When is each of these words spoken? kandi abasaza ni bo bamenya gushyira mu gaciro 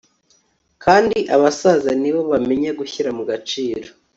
kandi 0.83 1.17
abasaza 1.35 1.91
ni 2.01 2.11
bo 2.13 2.21
bamenya 2.31 2.71
gushyira 2.79 3.09
mu 3.17 3.23
gaciro 3.29 3.87